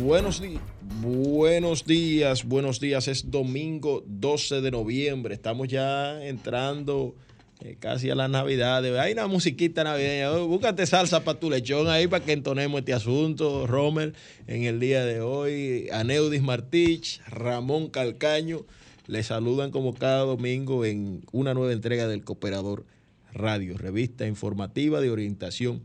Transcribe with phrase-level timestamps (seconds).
[0.00, 0.62] Buenos días.
[1.02, 3.08] Buenos días, buenos días.
[3.08, 5.34] Es domingo 12 de noviembre.
[5.34, 7.14] Estamos ya entrando
[7.60, 8.98] eh, casi a las navidades.
[8.98, 10.32] Hay una musiquita navideña.
[10.32, 14.14] Oh, búscate salsa para tu lechón ahí para que entonemos este asunto, Romer,
[14.46, 15.88] en el día de hoy.
[15.92, 18.64] Aneudis Martich, Ramón Calcaño,
[19.06, 22.86] le saludan como cada domingo en una nueva entrega del Cooperador
[23.34, 25.82] Radio, revista informativa de orientación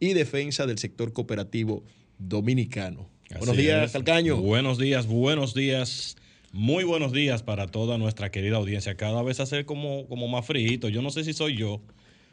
[0.00, 1.84] y defensa del sector cooperativo
[2.18, 3.13] dominicano.
[3.38, 3.92] Buenos Así días, es.
[3.92, 4.36] Calcaño.
[4.36, 6.16] Buenos días, buenos días.
[6.52, 8.96] Muy buenos días para toda nuestra querida audiencia.
[8.96, 10.88] Cada vez hace como, como más frío.
[10.88, 11.80] Yo no sé si soy yo,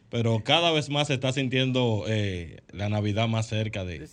[0.09, 4.07] pero cada vez más se está sintiendo eh, la Navidad más cerca de,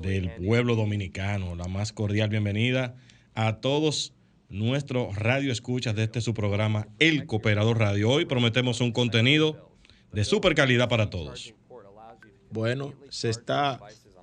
[0.00, 1.54] del pueblo dominicano.
[1.54, 2.94] La más cordial bienvenida
[3.34, 4.14] a todos
[4.48, 8.10] nuestros radio escuchas de este su programa, El Cooperador Radio.
[8.10, 9.70] Hoy prometemos un contenido
[10.12, 11.54] de super calidad para todos.
[12.50, 13.80] Bueno, se está,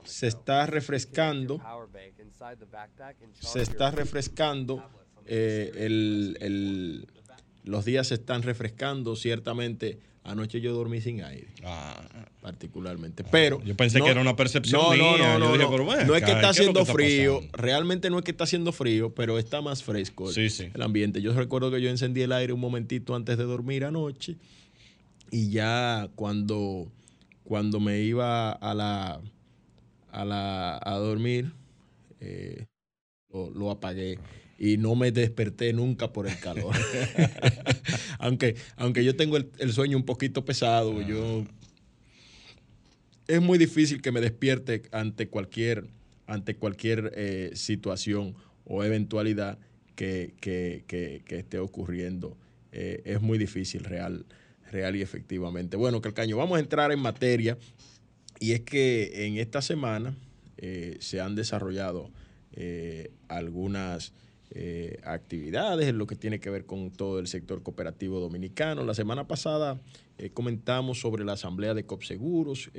[0.09, 1.61] se está refrescando,
[3.39, 4.83] se está refrescando,
[5.25, 7.07] eh, el- el-
[7.63, 9.99] los días se están refrescando, ciertamente.
[10.23, 11.47] Anoche yo dormí sin aire,
[12.41, 13.23] particularmente.
[13.23, 13.65] Pero Ah.
[13.65, 15.33] Yo pensé que era una percepción no, no, mía.
[15.33, 15.71] No, no, Yo dije, no.
[15.71, 18.31] pero No es que está ¿qué es lo haciendo está frío, realmente no es que
[18.31, 20.69] está haciendo frío, pero está más fresco el- Sí, sí.
[20.73, 21.21] el ambiente.
[21.21, 24.35] Yo recuerdo que yo encendí el aire un momentito antes de dormir anoche
[25.31, 26.91] y ya cuando,
[27.43, 29.21] cuando me iba a la
[30.11, 31.51] a, la, a dormir
[32.19, 32.65] eh,
[33.31, 34.19] lo, lo apagué
[34.57, 36.75] y no me desperté nunca por el calor.
[38.19, 41.45] aunque, aunque yo tengo el, el sueño un poquito pesado, yo
[43.27, 45.85] es muy difícil que me despierte ante cualquier,
[46.27, 48.35] ante cualquier eh, situación
[48.65, 49.57] o eventualidad
[49.95, 52.37] que, que- que- que esté ocurriendo.
[52.71, 54.25] Eh, es muy difícil, real,
[54.71, 55.77] real y efectivamente.
[55.77, 57.57] Bueno, Calcaño, vamos a entrar en materia.
[58.39, 60.15] Y es que en esta semana
[60.57, 62.09] eh, se han desarrollado
[62.53, 64.13] eh, algunas
[64.51, 68.83] eh, actividades en lo que tiene que ver con todo el sector cooperativo dominicano.
[68.85, 69.79] La semana pasada
[70.33, 72.71] comentamos sobre la asamblea de COPSEGUROS,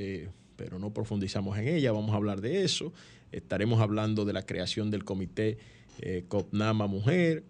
[0.56, 2.92] pero no profundizamos en ella, vamos a hablar de eso.
[3.32, 5.56] Estaremos hablando de la creación del comité
[6.28, 7.44] COPNAMA Mujer.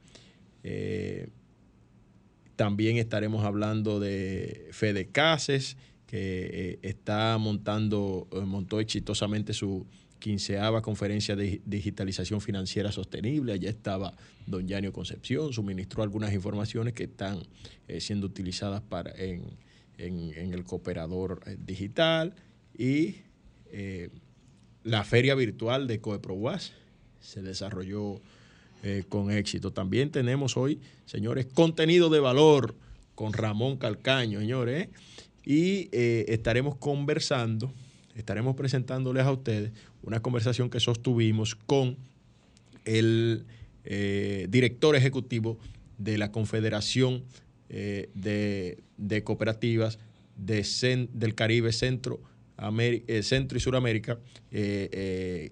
[2.55, 5.77] También estaremos hablando de Fede Cases,
[6.11, 9.87] que eh, está montando, eh, montó exitosamente su
[10.19, 13.53] quinceava conferencia de digitalización financiera sostenible.
[13.53, 14.13] Allá estaba
[14.45, 17.45] don Yanio Concepción, suministró algunas informaciones que están
[17.87, 19.45] eh, siendo utilizadas para, en,
[19.99, 22.35] en- el cooperador digital.
[22.77, 23.17] Y
[24.83, 26.73] la feria virtual de Coeprowas
[27.21, 28.21] se desarrolló
[29.09, 29.73] con éxito.
[29.73, 32.75] También tenemos hoy, señores, contenido de valor
[33.15, 34.89] con Ramón Calcaño, señores.
[35.45, 37.73] Y eh, estaremos conversando,
[38.15, 39.73] estaremos presentándoles a ustedes
[40.03, 41.97] una conversación que sostuvimos con
[42.85, 43.47] el
[43.85, 45.59] eh, director ejecutivo
[45.99, 47.25] de la Confederación
[47.69, 49.99] eh, de, Cooperativas
[50.37, 52.21] del Caribe, Centro,
[53.23, 54.19] Centro y Suramérica,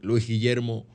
[0.02, 0.86] Luis Guillermo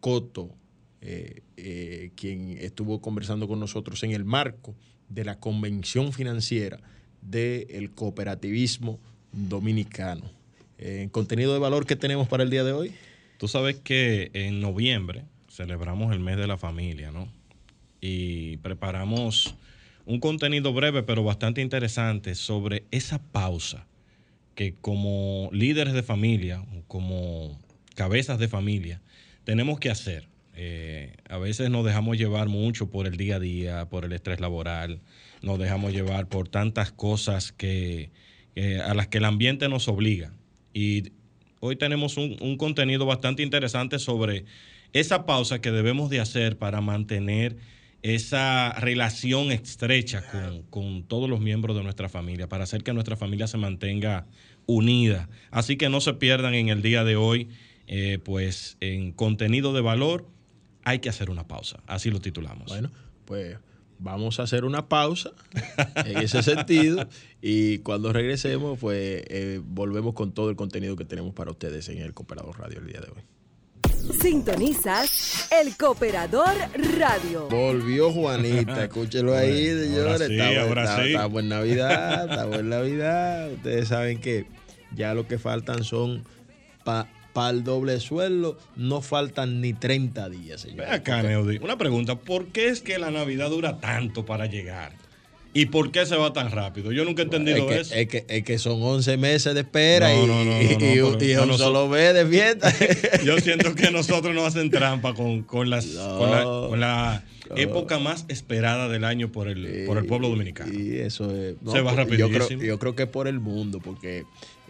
[0.00, 0.54] Coto,
[1.00, 4.74] quien estuvo conversando con nosotros en el marco
[5.08, 6.80] de la Convención Financiera
[7.22, 8.98] del Cooperativismo
[9.32, 10.30] Dominicano.
[10.78, 12.92] Eh, contenido de valor que tenemos para el día de hoy.
[13.38, 17.28] Tú sabes que en noviembre celebramos el mes de la familia, ¿no?
[18.00, 19.54] Y preparamos
[20.06, 23.86] un contenido breve pero bastante interesante sobre esa pausa
[24.54, 27.58] que como líderes de familia, como
[27.94, 29.00] cabezas de familia,
[29.44, 30.28] tenemos que hacer.
[30.54, 30.89] Eh,
[31.30, 35.00] a veces nos dejamos llevar mucho por el día a día, por el estrés laboral,
[35.42, 38.10] nos dejamos llevar por tantas cosas que,
[38.84, 40.32] a las que el ambiente nos obliga.
[40.74, 41.12] Y
[41.60, 44.44] hoy tenemos un, contenido bastante interesante sobre
[44.92, 47.56] esa pausa que debemos de hacer para mantener
[48.02, 53.16] esa relación estrecha con, con todos los miembros de nuestra familia, para hacer que nuestra
[53.16, 54.26] familia se mantenga
[54.66, 55.28] unida.
[55.52, 57.48] Así que no se pierdan en el día de hoy,
[57.86, 60.26] eh, pues en contenido de valor
[60.84, 61.80] hay que hacer una pausa.
[61.86, 62.66] Así lo titulamos.
[62.68, 62.90] Bueno,
[63.24, 63.56] pues
[63.98, 65.30] vamos a hacer una pausa
[66.06, 67.06] en ese sentido
[67.42, 71.98] y cuando regresemos, pues eh, volvemos con todo el contenido que tenemos para ustedes en
[71.98, 73.22] el Cooperador Radio el día de hoy.
[74.22, 76.54] Sintonizas El Cooperador
[76.98, 77.48] Radio.
[77.48, 80.26] Volvió Juanita, escúchelo ahí, señores.
[80.28, 81.12] sí, Estamos- sí.
[81.12, 83.52] estamos en Navidad, estamos en Navidad.
[83.52, 84.46] Ustedes saben que
[84.94, 86.24] ya lo que faltan son
[87.32, 90.92] para el doble sueldo, no faltan ni 30 días, Ve señores.
[90.92, 92.16] acá, Neudi, una pregunta.
[92.16, 94.92] ¿Por qué es que la Navidad dura tanto para llegar?
[95.52, 96.92] ¿Y por qué se va tan rápido?
[96.92, 97.94] Yo nunca he entendido es que, eso.
[97.94, 101.34] Es que, es que son 11 meses de espera No, y, no, no, y- y-
[101.36, 102.72] un solo ve de fiesta.
[103.24, 106.18] Yo siento que nosotros nos hacen trampa con, con las, No.
[106.18, 107.56] con la, con la No.
[107.56, 110.72] época más esperada del año por el, por el pueblo dominicano.
[110.72, 111.56] Y eso es.
[111.68, 112.62] Se va pues, yo creo, rapidísimo.
[112.62, 114.22] yo creo que por el mundo, porque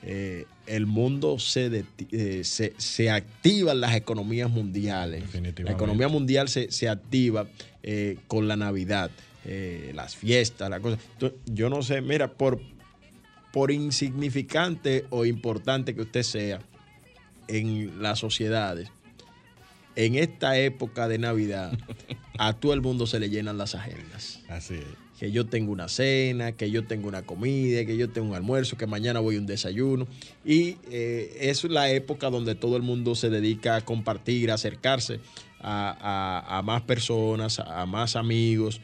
[0.02, 5.24] eh, el mundo se, eh, se, se activan las economías mundiales.
[5.58, 7.48] La economía mundial se, se activa
[7.82, 9.10] eh, con la Navidad,
[9.44, 10.96] eh, las fiestas, la cosa.
[11.14, 12.60] Entonces, yo no sé, mira, por,
[13.52, 16.60] por insignificante o importante que usted sea
[17.48, 18.90] en las sociedades,
[19.96, 21.76] en esta época de Navidad,
[22.38, 24.84] a todo el mundo se le llenan las agendas Así es.
[25.20, 28.78] Que yo tengo una cena, que yo tengo una comida, que yo tengo un almuerzo,
[28.78, 30.06] que mañana voy a un desayuno.
[30.46, 35.20] Y eh, es la época donde todo el mundo se dedica a compartir, a acercarse
[35.60, 38.80] a, más personas, a, más amigos.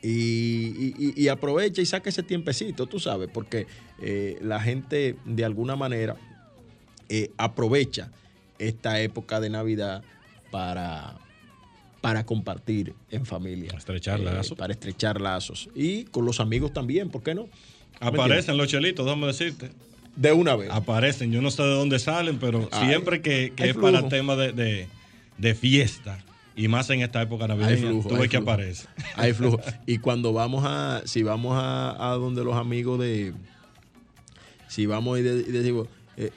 [0.00, 3.66] Y aprovecha y saca ese tiempecito, tú sabes, porque
[4.00, 6.14] eh, la gente de alguna manera
[7.08, 8.12] eh, aprovecha
[8.60, 10.04] esta época de Navidad
[10.52, 11.18] para,
[12.02, 13.70] para compartir en familia.
[13.72, 14.58] Eh, Estrechar lazos.
[14.58, 15.70] Para estrechar lazos.
[15.74, 17.44] Y con los amigos también, ¿por qué no?
[18.00, 19.70] ¿Me Aparecen los chelitos, déjame decirte.
[20.16, 20.68] De una vez.
[20.70, 24.52] Aparecen, yo no sé de dónde salen, pero Ay, siempre que, es para temas de,
[24.52, 24.88] de,
[25.38, 26.18] de fiesta,
[26.54, 28.86] y más en esta época Hay navideña, flujo, tú ves que aparece.
[29.16, 29.58] Hay flujo.
[29.86, 33.32] Y cuando vamos a, si vamos a, a donde los amigos de,
[34.68, 36.30] si vamos y, de- y decimos, eh,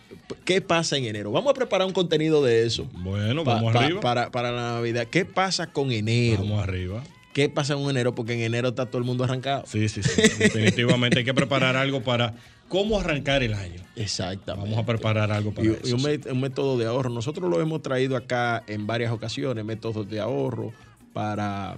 [0.46, 1.32] ¿qué pasa en enero?
[1.32, 2.88] Vamos a preparar un contenido de eso.
[2.94, 4.02] Bueno, Pa- vamos pa- arriba.
[4.02, 5.08] Para, para la Navidad.
[5.08, 6.44] ¿Qué pasa con enero?
[6.44, 7.04] Vamos arriba.
[7.34, 8.16] ¿Qué pasa en enero?
[8.16, 9.64] Porque en enero está todo el mundo arrancado.
[9.68, 10.22] Sí, sí, sí.
[10.40, 12.34] Definitivamente hay que preparar algo para
[12.70, 13.82] cómo arrancar el año.
[13.98, 14.70] Exactamente.
[14.70, 15.80] Vamos a preparar algo para Y, eso.
[15.84, 17.10] y un, un método de ahorro.
[17.10, 20.72] Nosotros lo hemos traído acá en varias ocasiones, métodos de ahorro
[21.12, 21.76] para,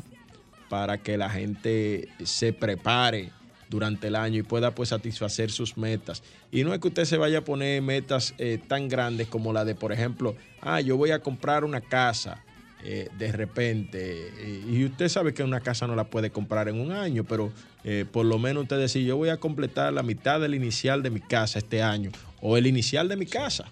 [0.69, 3.31] para que la gente se prepare
[3.69, 6.23] durante el año y pueda pues satisfacer sus metas.
[6.51, 9.65] Y no es que usted se vaya a poner metas eh, tan grandes como la
[9.65, 12.43] de, por ejemplo, ah, yo voy a comprar una casa
[12.83, 14.31] eh, de repente.
[14.69, 17.51] y usted sabe que una casa no la puede comprar en un año, pero
[17.83, 21.09] eh, por lo menos usted decir, yo voy a completar la mitad del inicial de
[21.09, 23.65] mi casa este año o el inicial de mi casa.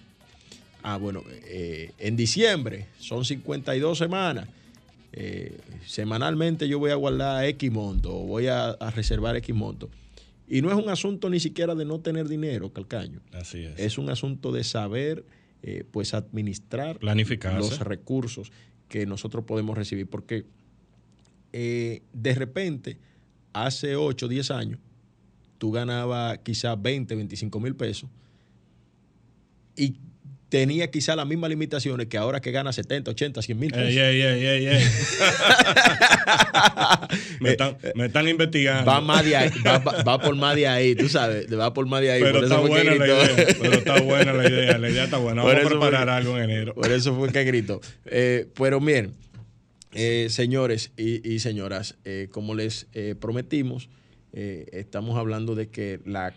[0.87, 4.47] Ah, bueno, en diciembre son 52 semanas.
[5.17, 9.89] Eh, semanalmente yo voy a guardar X monto o voy a, a reservar X monto.
[10.47, 13.21] Y no es un asunto ni siquiera de no tener dinero, Calcaño.
[13.31, 13.79] Así es.
[13.79, 15.25] Es un asunto de saber,
[15.63, 17.57] eh, pues, administrar Planificarse.
[17.57, 18.51] los recursos
[18.89, 20.07] que nosotros podemos recibir.
[20.07, 20.45] Porque
[21.53, 22.97] eh, de repente,
[23.53, 24.79] hace 8, 10 años,
[25.57, 28.09] tú ganabas quizás 20, 25 mil pesos
[29.77, 29.95] y
[30.59, 33.89] tenía quizás las mismas limitaciones que ahora que gana 70, 80, 100 mil pesos.
[33.89, 34.77] Ey, ey, ey, ey,
[37.41, 38.89] me, están, me están investigando.
[38.89, 41.85] Va, más de ahí, va, va- va por más de ahí, tú sabes, va por
[41.87, 42.21] más de ahí.
[42.21, 43.29] pero está buena la idea.
[43.61, 44.77] Pero está buena la idea.
[44.77, 45.41] La idea está buena.
[45.41, 46.73] Por Vamos a preparar fue- algo en enero.
[46.73, 47.81] Por eso fue que gritó.
[48.05, 49.11] Eh, pero miren,
[49.93, 52.87] eh, señores y, y señoras, eh, como les
[53.19, 53.89] prometimos,
[54.33, 56.33] estamos hablando de que la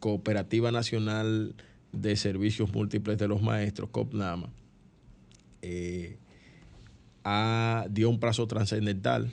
[0.00, 1.54] Cooperativa Nacional
[1.94, 4.50] de Servicios Múltiples de los Maestros, COPNAMA,
[5.62, 6.18] eh,
[7.90, 9.32] dio un plazo trascendental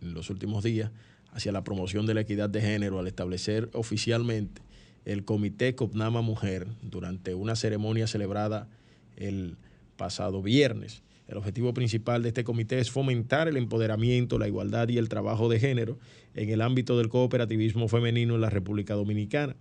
[0.00, 0.90] en los últimos días
[1.32, 4.62] hacia la promoción de la equidad de género al establecer oficialmente
[5.04, 8.68] el Comité COPNAMA Mujer durante una ceremonia celebrada
[9.16, 9.56] el
[9.96, 11.02] pasado viernes.
[11.28, 15.48] El objetivo principal de este comité es fomentar el empoderamiento, la igualdad y el trabajo
[15.48, 15.98] de género
[16.34, 19.56] en el ámbito del cooperativismo femenino en la República Dominicana.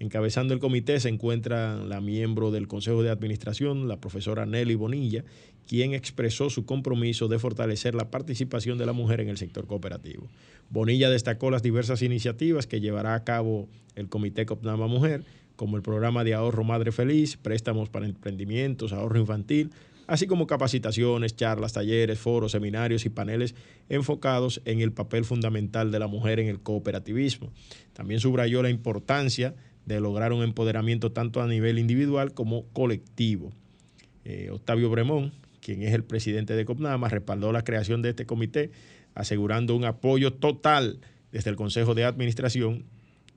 [0.00, 5.24] Encabezando el comité se encuentra la miembro del Consejo de Administración, la profesora Nelly Bonilla,
[5.68, 10.28] quien expresó su compromiso de fortalecer la participación de la mujer en el sector cooperativo.
[10.68, 15.24] Bonilla destacó las diversas iniciativas que llevará a cabo el Comité Copnama Mujer,
[15.56, 19.70] como el programa de ahorro Madre Feliz, préstamos para emprendimientos, ahorro infantil,
[20.06, 23.54] así como capacitaciones, charlas, talleres, foros, seminarios y paneles
[23.88, 27.52] enfocados en el papel fundamental de la mujer en el cooperativismo.
[27.92, 29.54] También subrayó la importancia
[29.86, 33.52] de lograr un empoderamiento tanto a nivel individual como colectivo.
[34.24, 38.70] Eh, Octavio Bremón, quien es el presidente de COPNAMA, respaldó la creación de este comité,
[39.14, 41.00] asegurando un apoyo total
[41.32, 42.84] desde el Consejo de Administración,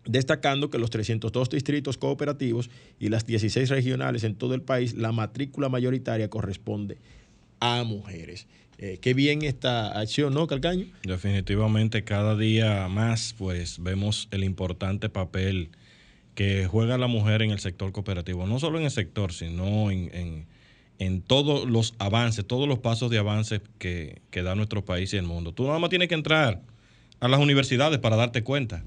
[0.06, 5.12] destacando que los 302 distritos cooperativos y las 16 regionales en todo el país, la
[5.12, 6.98] matrícula mayoritaria corresponde
[7.60, 8.48] a mujeres.
[8.78, 10.86] Eh, qué bien esta acción, ¿no, Calcaño?
[11.04, 15.72] Definitivamente cada día más pues vemos el importante papel
[16.38, 20.12] que juega la mujer en el sector cooperativo, no solo en el sector, sino en,
[20.14, 20.46] en-
[21.00, 25.18] en todos los avances, todos los pasos de avance que, que da nuestro país y
[25.18, 25.52] el mundo.
[25.52, 26.62] Tú nada más tienes que entrar
[27.20, 28.84] a las universidades para darte cuenta.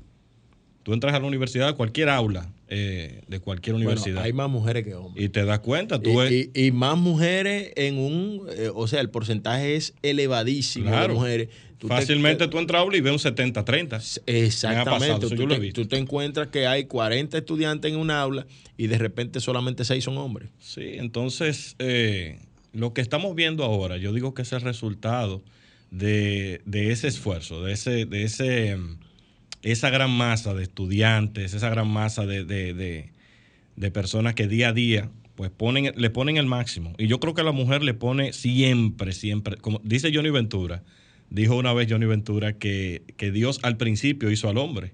[0.84, 4.14] Tú entras a la universidad, cualquier aula eh, de cualquier universidad.
[4.14, 5.24] Bueno, hay más mujeres que hombres.
[5.24, 8.86] Y te das cuenta, tú ves- y, y- y más mujeres en un, eh, o
[8.86, 11.08] sea, el porcentaje es elevadísimo Claro.
[11.08, 11.48] de mujeres.
[11.80, 14.22] Tú te- Fácilmente tú entras a aula y ves un 70-30.
[14.26, 14.90] Me ha Exactamente.
[14.90, 18.46] pasado, tú, te, tú te encuentras que hay 40 estudiantes en un aula
[18.76, 20.50] y de repente solamente 6 son hombres.
[20.60, 22.38] Sí, entonces eh,
[22.74, 25.42] lo que estamos viendo ahora, yo digo que es el resultado
[25.90, 28.76] de, de ese esfuerzo, de ese, de ese,
[29.62, 33.10] esa gran masa de estudiantes, esa gran masa de, de- de-
[33.76, 36.92] de personas que día a día pues ponen, le ponen el máximo.
[36.98, 40.82] Y yo creo que la mujer le pone siempre, siempre, como dice Johnny Ventura,
[41.30, 44.92] dijo una vez Johnny Ventura que, que Dios al principio hizo al hombre.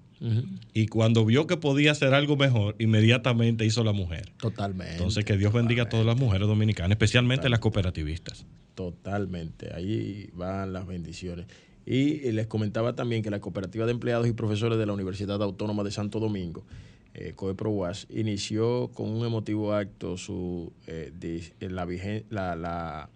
[0.72, 4.32] Y cuando vio que podía hacer algo mejor, inmediatamente hizo la mujer.
[4.38, 4.94] Totalmente.
[4.94, 8.46] Entonces, que Dios bendiga a todas las mujeres dominicanas, especialmente las cooperativistas.
[8.74, 11.46] Totalmente, ahí van las bendiciones.
[11.84, 15.84] Y les comentaba también que la Cooperativa de Empleados y Profesores de la Universidad Autónoma
[15.84, 16.64] de Santo Domingo,
[17.12, 21.12] eh, COEPROUAS, inició con un emotivo acto su eh,
[21.60, 21.86] la,
[22.30, 23.10] la, la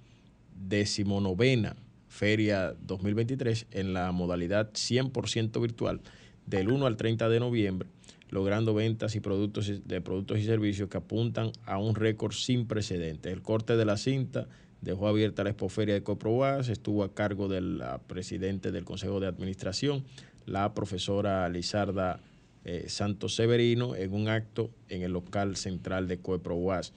[0.68, 1.76] decimonovena
[2.10, 6.00] Feria 2023 en la modalidad 100% virtual
[6.44, 7.88] del 1 al 30 de noviembre,
[8.28, 13.32] logrando ventas y productos de productos y servicios que apuntan a un récord sin precedentes.
[13.32, 14.48] El corte de la cinta
[14.80, 19.28] dejó abierta la expoferia de Coproas, estuvo a cargo del ah, presidente del Consejo de
[19.28, 20.04] Administración,
[20.46, 22.20] la profesora Lizarda
[22.64, 26.92] eh, Santos Severino, en un acto en el local central de Coproas.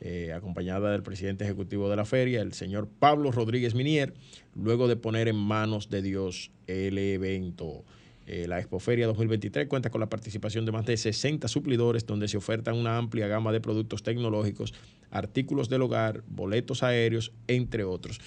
[0.00, 4.12] Eh, acompañada del presidente ejecutivo de la feria, el señor Pablo Rodríguez Minier,
[4.54, 7.84] luego de poner en manos de Dios el evento.
[8.26, 12.36] Eh, la Expoferia 2023 cuenta con la participación de más de 60 suplidores donde se
[12.36, 14.74] ofertan una amplia gama de productos tecnológicos,
[15.10, 18.20] artículos del hogar, boletos aéreos, entre otros.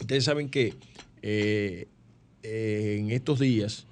[0.00, 0.74] Ustedes saben que
[1.22, 1.88] eh,
[2.42, 3.85] en estos días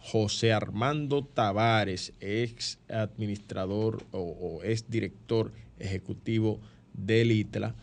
[0.00, 6.60] José Armando Tavares, ex administrador o, ex director ejecutivo
[6.94, 7.74] del ITLA,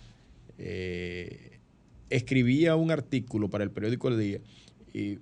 [0.58, 1.60] eh,
[2.10, 4.40] escribía un artículo para el periódico El Día
[4.94, 5.20] y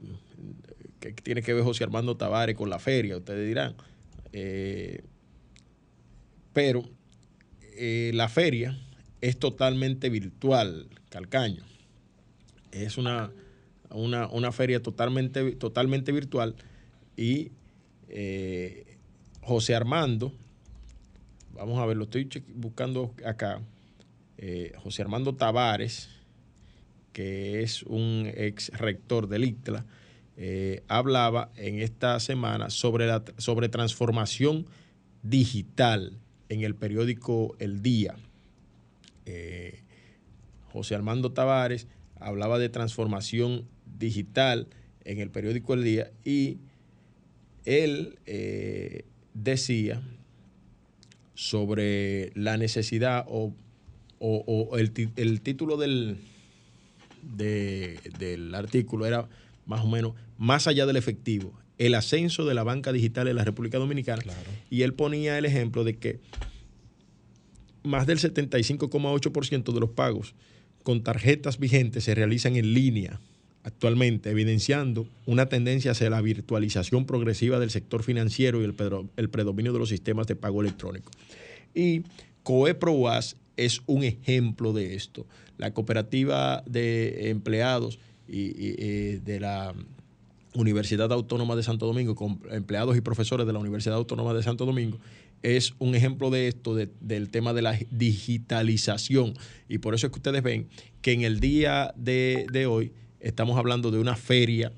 [1.00, 3.75] que tiene que ver José Armando Tavares con la feria, ustedes dirán.
[4.32, 5.04] Eh,
[6.54, 6.84] pero
[7.78, 8.80] eh, la feria
[9.20, 11.64] es totalmente virtual, Calcaño.
[12.72, 13.32] Es una,
[13.90, 16.56] una, una feria totalmente, totalmente virtual
[17.18, 17.52] y
[18.10, 18.98] eh,
[19.42, 20.34] José Armando,
[21.54, 23.62] vamos a ver, lo estoy buscando acá,
[24.38, 26.10] eh, José Armando Tavares,
[27.14, 29.86] que es un ex rector del ICTLA,
[30.38, 34.66] eh, hablaba en esta semana sobre, la, sobre transformación
[35.24, 36.20] digital
[36.50, 38.16] en el periódico El Día.
[40.72, 41.88] José Armando Tavares
[42.20, 43.66] hablaba de transformación
[43.98, 44.68] digital
[45.04, 46.60] en el periódico El Día y
[47.66, 50.02] él eh, decía
[51.34, 53.54] sobre la necesidad o,
[54.20, 56.18] o- o el, el título del,
[57.36, 59.28] de- del artículo era
[59.66, 63.44] más o menos más allá del efectivo, el ascenso de la banca digital en la
[63.44, 64.22] República Dominicana.
[64.70, 66.20] Y él ponía el ejemplo de que
[67.84, 70.34] más del 75,8% de los pagos
[70.84, 73.20] con tarjetas vigentes se realizan en línea
[73.66, 79.80] actualmente, evidenciando una tendencia hacia la virtualización progresiva del sector financiero y el, predominio de
[79.80, 81.12] los sistemas de pago electrónico.
[81.74, 82.04] Y
[82.44, 85.26] COEPROAS es un ejemplo de esto.
[85.58, 89.74] La cooperativa de empleados y, eh, de la
[90.54, 94.68] Universidad Autónoma de Santo Domingo, con empleados y profesores de la Universidad Autónoma de Santo
[94.68, 95.00] Domingo,
[95.42, 99.34] es un ejemplo de esto, de- del tema de la digitalización.
[99.68, 100.68] Y por eso es que ustedes ven
[101.02, 102.92] que en el día de hoy
[103.25, 104.72] estamos hablando de una feria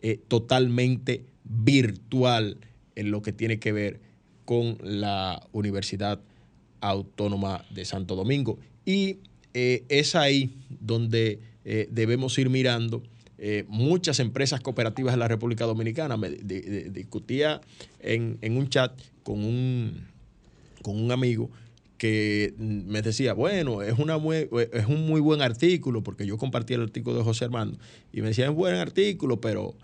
[0.00, 2.56] eh, totalmente virtual
[2.94, 4.00] en lo que tiene que ver
[4.44, 6.20] con la Universidad
[6.80, 8.58] Autónoma de Santo Domingo.
[8.86, 9.18] Y
[9.52, 13.02] eh, es ahí donde eh, debemos ir mirando
[13.68, 16.16] muchas empresas cooperativas en la República Dominicana.
[16.16, 17.60] Me di- di- discutía
[18.00, 18.90] en, en un chat
[19.22, 20.08] con un,
[20.82, 21.48] con un amigo
[21.98, 26.82] que me decía, bueno, es, muy- es un muy buen artículo, porque yo compartí el
[26.82, 27.78] artículo de José Armando,
[28.12, 29.76] y me decía, es un buen artículo, pero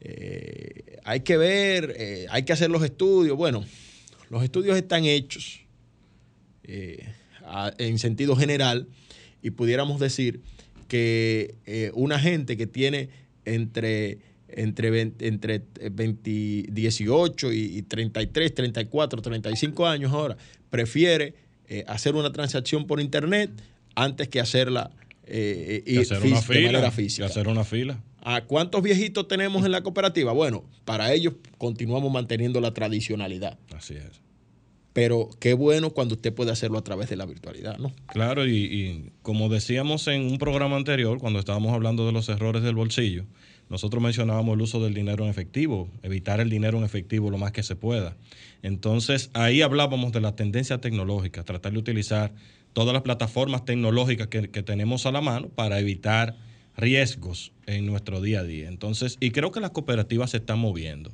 [0.00, 3.36] eh, hay que ver, eh, hay que hacer los estudios.
[3.36, 3.64] Bueno,
[4.30, 5.60] los estudios están hechos
[6.64, 7.04] eh,
[7.78, 8.88] en sentido general
[9.42, 10.40] y pudiéramos decir
[10.88, 11.54] que
[11.94, 13.10] una gente que tiene
[13.44, 20.36] entre, entre, 20 entre 20 18 y, y 33, 34, 35 años ahora,
[20.70, 21.34] prefiere
[21.68, 23.50] eh, hacer una transacción por internet
[23.94, 24.90] antes que hacerla
[25.26, 28.00] eh, y, hacer una fila, Y hacer una fila.
[28.22, 30.32] ¿A cuántos viejitos tenemos en la cooperativa?
[30.32, 33.58] Bueno, para ellos continuamos manteniendo la tradicionalidad.
[33.76, 34.22] Así es.
[34.94, 37.92] Pero qué bueno cuando usted puede hacerlo a través de la virtualidad, ¿no?
[38.06, 42.62] Claro, y, y como decíamos en un programa anterior, cuando estábamos hablando de los errores
[42.62, 43.24] del bolsillo,
[43.70, 47.52] nosotros mencionábamos el uso del dinero en efectivo, evitar el dinero en efectivo lo más
[47.52, 48.16] que se pueda.
[48.62, 52.32] Entonces, ahí hablábamos de la tendencia tecnológica, tratar de utilizar
[52.72, 56.36] todas las plataformas tecnológicas que, tenemos a la mano para evitar
[56.76, 58.68] riesgos en nuestro día a día.
[58.68, 61.10] Entonces, y creo que las cooperativas se están moviendo.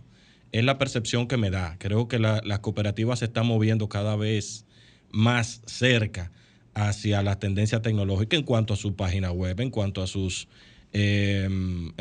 [0.53, 1.77] Es la percepción que me da.
[1.79, 4.67] Creo que las cooperativas se están moviendo cada vez
[5.11, 6.31] más cerca
[6.75, 10.49] hacia la tendencia tecnológica en cuanto a su página web, en cuanto a sus,
[10.95, 11.49] eh,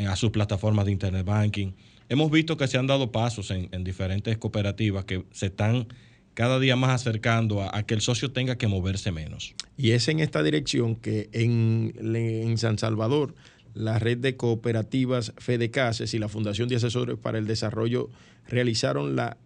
[0.06, 1.72] a sus plataformas de Internet Banking.
[2.08, 5.86] Hemos visto que se han dado pasos en, en diferentes cooperativas que se están
[6.34, 9.54] cada día más acercando a, que el socio tenga que moverse menos.
[9.76, 13.34] Y es en esta dirección que en, en San Salvador
[13.72, 18.10] la red de cooperativas Fedecases y la Fundación de Asesores para el Desarrollo
[18.46, 19.36] realizaron la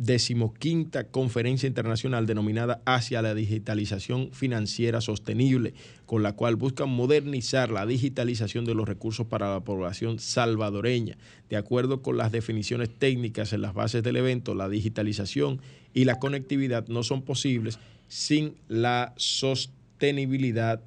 [0.00, 5.74] decimoquinta conferencia internacional denominada Hacia la Digitalización Financiera Sostenible,
[6.06, 11.18] con la cual buscan modernizar la digitalización de los recursos para la población salvadoreña.
[11.50, 15.60] De acuerdo con las definiciones técnicas en las bases del evento, la digitalización
[15.92, 20.80] y la conectividad no son posibles sin la sostenibilidad.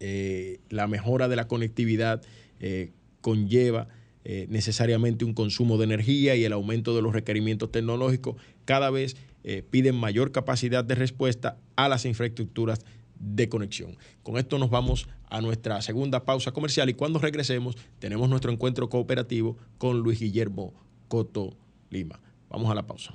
[0.00, 2.22] Eh, la mejora de la conectividad
[2.58, 3.86] eh, conlleva
[4.24, 9.16] eh, necesariamente un consumo de energía y el aumento de los requerimientos tecnológicos cada vez
[9.44, 12.84] eh, piden mayor capacidad de respuesta a las infraestructuras
[13.18, 13.96] de conexión.
[14.22, 18.88] Con esto nos vamos a nuestra segunda pausa comercial y cuando regresemos tenemos nuestro encuentro
[18.88, 20.74] cooperativo con Luis Guillermo
[21.08, 21.56] Coto
[21.90, 22.20] Lima.
[22.48, 23.14] Vamos a la pausa.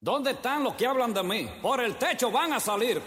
[0.00, 1.50] ¿Dónde están los que hablan de mí?
[1.60, 3.02] Por el techo van a salir.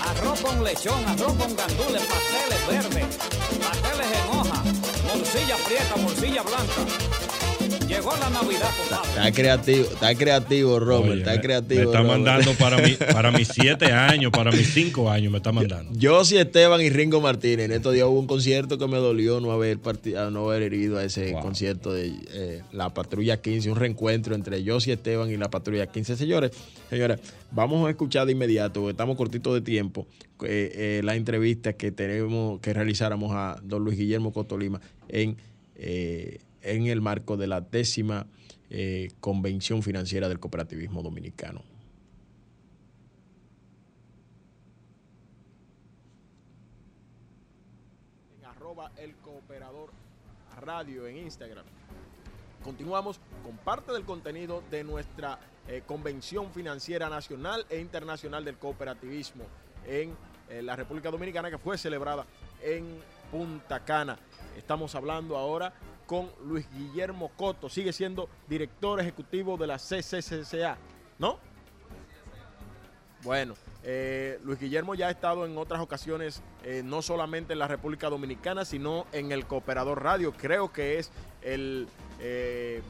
[0.00, 3.16] Arroz con lechón, arroz con gandules, pasteles verdes,
[3.60, 4.62] pasteles en hoja,
[5.14, 7.21] morcilla prieta, morcilla blanca
[7.92, 8.70] Llegó la Navidad,
[9.10, 11.18] Está, creativo, está creativo, Robert.
[11.18, 11.80] está creativo.
[11.80, 15.52] Me está mandando para, mí, para mis siete años, para mis cinco años, me está
[15.52, 15.92] mandando.
[15.98, 17.66] Yo, sí, Esteban y Ringo Martínez.
[17.66, 19.78] En estos días hubo un concierto que me dolió no haber,
[20.30, 24.70] no haber herido a ese concierto de eh, la Patrulla 15, un reencuentro entre y
[24.70, 26.16] Esteban y la Patrulla 15.
[26.16, 26.52] Señores,
[26.88, 30.06] señores, vamos a escuchar de inmediato, porque estamos cortitos de tiempo,
[30.44, 35.36] eh, eh, la entrevista que tenemos que realizáramos a don Luis Guillermo Cotolima en
[36.62, 38.26] en el marco de la décima
[38.70, 41.62] eh, Convención Financiera del Cooperativismo Dominicano.
[48.38, 49.90] En arroba el cooperador
[50.60, 51.64] radio en Instagram.
[52.64, 59.44] Continuamos con parte del contenido de nuestra eh, Convención Financiera Nacional e Internacional del Cooperativismo
[59.86, 60.16] en
[60.48, 62.24] eh, la República Dominicana que fue celebrada
[62.62, 62.86] en
[63.30, 64.18] Punta Cana.
[64.56, 65.72] Estamos hablando ahora
[66.12, 67.70] con Luis Guillermo Coto.
[67.70, 70.76] Sigue siendo director ejecutivo de la CCCCA,
[71.18, 71.38] ¿no?
[73.22, 77.66] Bueno, eh, Luis Guillermo ya ha estado en otras ocasiones, eh, no solamente en la
[77.66, 80.34] República Dominicana, sino en el Cooperador Radio.
[80.34, 81.88] Creo que es el
[82.20, 82.82] eh,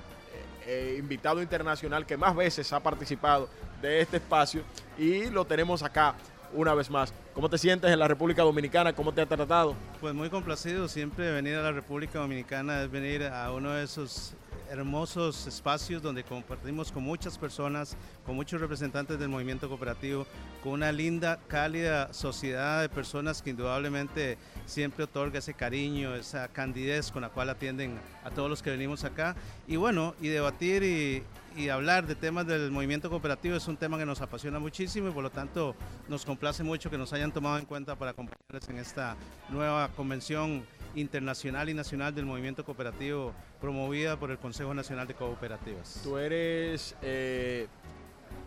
[0.99, 3.49] invitado internacional que más veces ha participado
[3.81, 4.63] de este espacio
[4.99, 6.17] y lo tenemos acá
[6.55, 7.15] una vez más.
[7.35, 8.93] ¿Cómo te sientes en la República Dominicana?
[8.93, 9.75] ¿Cómo te ha tratado?
[10.03, 10.87] Pues muy complacido.
[10.87, 14.35] Siempre venir a la República Dominicana es venir a uno de esos
[14.73, 20.27] hermosos espacios donde compartimos con muchas personas, con muchos representantes del movimiento cooperativo,
[20.63, 27.13] con una linda, cálida sociedad de personas que indudablemente siempre otorga ese cariño, esa candidez
[27.13, 29.37] con la cual atienden a todos los que venimos acá.
[29.69, 31.23] Y bueno, y debatir y,
[31.69, 35.23] hablar de temas del movimiento cooperativo es un tema que nos apasiona muchísimo y por
[35.23, 35.77] lo tanto
[36.09, 39.17] nos complace mucho que nos hayan tomado en cuenta para acompañarles en esta
[39.49, 46.01] nueva convención internacional y nacional del movimiento cooperativo promovida por el Consejo Nacional de Cooperativas.
[46.03, 47.69] Tú eres eh,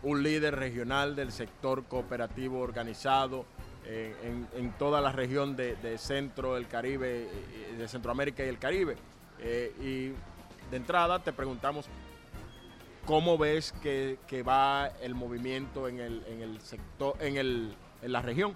[0.03, 3.45] un líder regional del sector cooperativo organizado
[3.85, 4.13] eh,
[4.53, 8.97] en, toda la región de, Centro, del Caribe, eh, de Centroamérica y el Caribe.
[9.81, 10.09] y
[10.69, 11.85] de entrada te preguntamos
[13.05, 18.21] ¿cómo ves que, va el movimiento en el, en el sector, en, el, en la
[18.21, 18.53] región?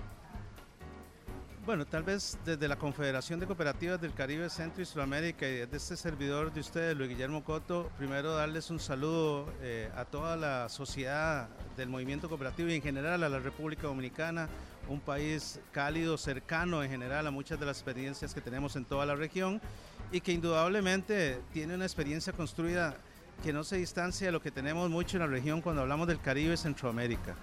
[1.66, 5.78] Bueno, tal vez desde la Confederación de Cooperativas del Caribe, Centro y Sudamérica y desde
[5.78, 10.68] este servidor de ustedes, Luis Guillermo Coto, primero darles un saludo eh, a toda la
[10.70, 11.48] sociedad
[11.78, 14.50] del movimiento cooperativo y en general a la República Dominicana,
[14.88, 19.06] un país cálido, cercano en general a muchas de las experiencias que tenemos en toda
[19.06, 19.62] la región
[20.12, 22.98] y que indudablemente tiene una experiencia construida
[23.44, 26.20] que no se distancia de lo que tenemos mucho en la región cuando hablamos del
[26.20, 27.36] Caribe Centroamérica.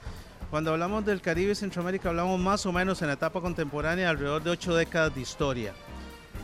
[0.51, 4.43] Cuando hablamos del Caribe y Centroamérica hablamos más o menos en la etapa contemporánea alrededor
[4.45, 5.75] de ocho décadas de historia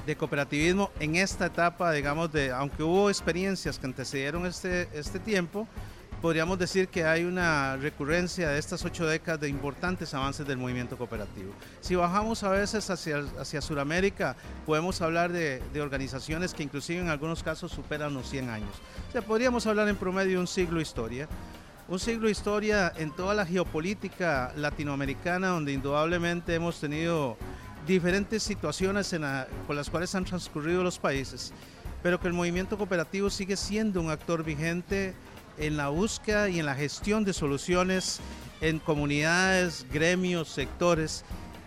[0.05, 5.69] de cooperativismo en esta etapa, digamos, de, aunque hubo experiencias que antecedieron este, este tiempo,
[6.21, 10.99] podríamos decir que hay una recurrencia de estas ocho décadas de importantes avances del movimiento
[10.99, 11.53] cooperativo.
[11.81, 14.35] Si bajamos a veces hacia, hacia Sudamérica,
[14.67, 18.75] podemos hablar de, de, organizaciones que inclusive en algunos casos superan los 100 años.
[19.17, 21.29] O podríamos hablar en promedio de un siglo de historia
[21.89, 27.37] un siglo de historia en toda la geopolítica latinoamericana, donde indudablemente hemos tenido
[27.87, 29.23] diferentes situaciones en
[29.67, 31.53] con las cuales han transcurrido los países,
[32.03, 35.15] pero que el movimiento cooperativo sigue siendo un actor vigente
[35.59, 38.21] en la búsqueda y en la gestión de soluciones
[38.61, 41.25] en comunidades, gremios, sectores,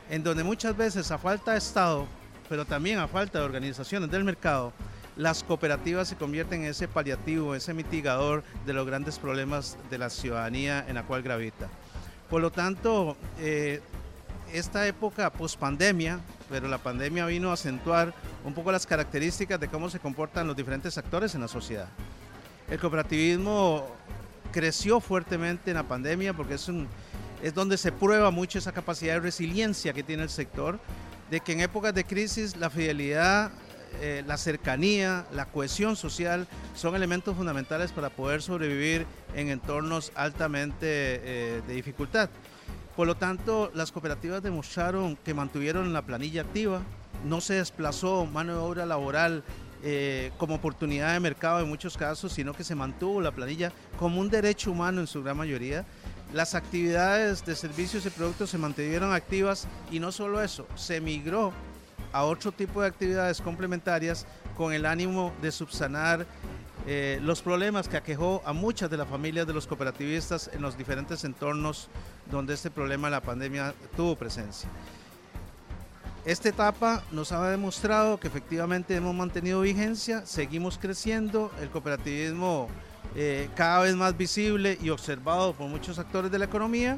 [0.10, 2.08] en donde muchas veces a falta de Estado,
[2.47, 4.71] pero también a falta de organizaciones del mercado,
[5.15, 10.10] las cooperativas se convierten en ese paliativo, ese mitigador de los grandes problemas de la
[10.10, 11.69] ciudadanía en la cual gravita.
[12.30, 13.82] Por lo tanto, eh,
[14.54, 19.67] esta época post pandemia, pero la pandemia vino a acentuar un poco las características de
[19.67, 21.88] cómo se comportan los diferentes actores en la sociedad.
[22.69, 23.86] El cooperativismo
[24.51, 26.88] creció fuertemente en la pandemia porque es, un,
[27.43, 30.80] es donde se prueba mucho esa capacidad de resiliencia que tiene el sector,
[31.30, 33.51] de que en épocas de crisis la fidelidad
[34.02, 39.06] eh, la cercanía, la cohesión social son elementos fundamentales para poder sobrevivir
[39.36, 42.30] en entornos altamente eh, de dificultad.
[42.96, 46.82] Por lo tanto, las cooperativas demostraron que mantuvieron la planilla activa,
[47.26, 49.44] no se desplazó mano de obra laboral
[49.84, 54.20] eh, como oportunidad de mercado en muchos casos, sino que se mantuvo la planilla como
[54.20, 55.86] un derecho humano en su gran mayoría.
[56.34, 61.54] Las actividades de servicios y productos se mantuvieron activas y no solo eso, se migró
[62.15, 64.25] a otro tipo de actividades complementarias
[64.56, 66.25] con el ánimo de subsanar
[66.88, 70.78] eh, los problemas que aquejó a muchas de las familias de los cooperativistas en los
[70.78, 71.89] diferentes entornos
[72.32, 74.69] donde este problema de la pandemia tuvo presencia.
[76.23, 82.69] Esta etapa nos ha demostrado que efectivamente hemos mantenido vigencia, seguimos creciendo, el cooperativismo
[83.17, 86.97] eh, cada vez más visible y observado por muchos actores de la economía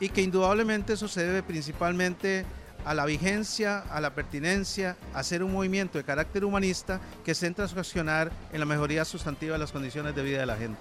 [0.00, 2.46] y que indudablemente eso se debe principalmente
[2.84, 7.68] a la vigencia, a la pertinencia, a ser un movimiento de carácter humanista que centra
[7.68, 10.78] su accionar en la mejoría sustantiva de las condiciones de vida de la gente.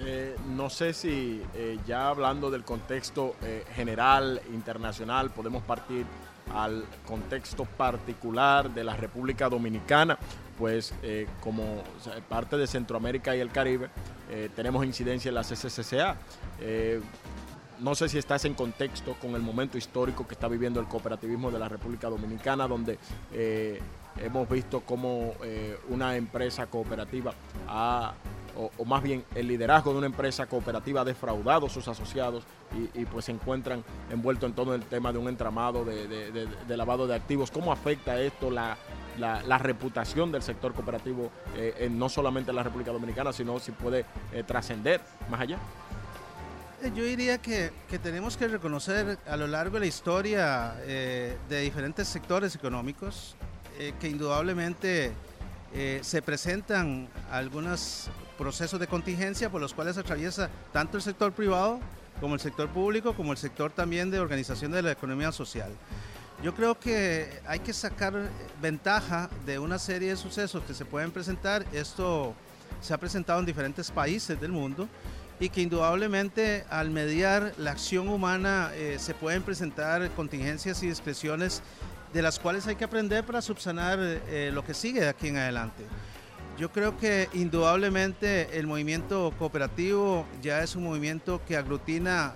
[0.00, 6.06] Eh, no sé si eh, ya hablando del contexto eh, general, internacional, podemos partir
[6.54, 10.18] al contexto particular de la República Dominicana,
[10.56, 10.94] pues
[11.40, 11.84] como
[12.26, 13.90] parte de Centroamérica y el Caribe,
[14.56, 16.16] tenemos incidencia en la CCCCA
[17.80, 21.50] no sé si estás en contexto con el momento histórico que está viviendo el cooperativismo
[21.50, 22.98] de la República Dominicana, donde
[23.32, 23.80] eh,
[24.20, 27.32] hemos visto cómo eh, una empresa cooperativa
[27.68, 28.14] ha,
[28.56, 32.44] o, más bien el liderazgo de una empresa cooperativa ha defraudado a sus asociados
[32.94, 37.14] y, pues se encuentran envueltos en todo el tema de un entramado de, lavado de
[37.14, 37.50] activos.
[37.50, 38.76] ¿Cómo afecta esto la,
[39.58, 44.04] reputación del sector cooperativo, eh, no solamente en la República Dominicana, sino si puede
[44.46, 45.58] trascender más allá?
[46.80, 51.60] Eh, yo diría que, tenemos que reconocer a lo largo de la historia eh, de
[51.60, 53.34] diferentes sectores económicos
[53.78, 55.12] eh, que indudablemente
[56.00, 61.78] se presentan algunos procesos de contingencia por los cuales atraviesa tanto el sector privado
[62.22, 65.70] como el sector público, como el sector también de organización de la economía social.
[66.42, 68.14] Yo creo que hay que sacar
[68.62, 71.66] ventaja de una serie de sucesos que se pueden presentar.
[71.70, 72.34] Esto
[72.80, 74.88] se ha presentado en diferentes países del mundo
[75.40, 81.62] y que indudablemente al mediar la acción humana eh, se pueden presentar contingencias y expresiones
[82.12, 85.36] de las cuales hay que aprender para subsanar eh, lo que sigue de aquí en
[85.36, 85.84] adelante.
[86.58, 92.34] Yo creo que indudablemente el movimiento cooperativo ya es un movimiento que aglutina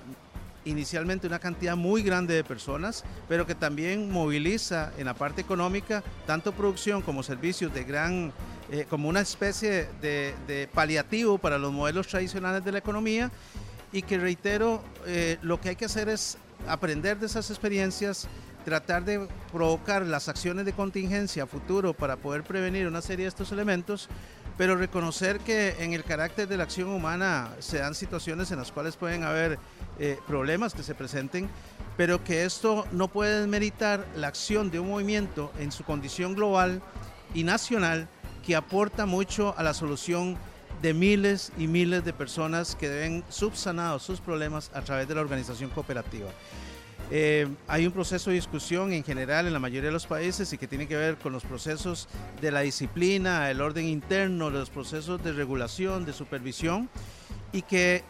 [0.64, 6.04] inicialmente una cantidad muy grande de personas, pero que también moviliza en la parte económica
[6.24, 8.32] tanto producción como servicios de gran
[8.72, 13.30] eh, como una especie de, paliativo para los modelos tradicionales de la economía
[13.92, 18.28] y que reitero, eh, lo que hay que hacer es aprender de esas experiencias,
[18.64, 23.28] tratar de provocar las acciones de contingencia a futuro para poder prevenir una serie de
[23.28, 24.08] estos elementos,
[24.56, 28.72] pero reconocer que en el carácter de la acción humana se dan situaciones en las
[28.72, 29.58] cuales pueden haber
[29.98, 31.50] eh, problemas que se presenten,
[31.98, 36.80] pero que esto no puede desmeritar la acción de un movimiento en su condición global
[37.34, 38.08] y nacional
[38.42, 40.36] que aporta mucho a la solución
[40.82, 45.20] de miles y miles de personas que deben subsanar sus problemas a través de la
[45.20, 46.28] organización cooperativa.
[47.10, 50.58] Eh, hay un proceso de discusión en general en la mayoría de los países y
[50.58, 52.08] que tiene que ver con los procesos
[52.40, 56.88] de la disciplina, el orden interno, los procesos de regulación, de supervisión
[57.52, 58.02] y que